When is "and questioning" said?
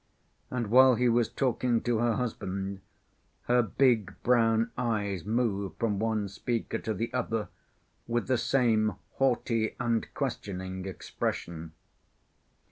9.79-10.85